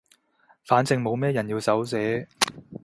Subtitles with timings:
[0.65, 2.27] 反正冇咩人要手寫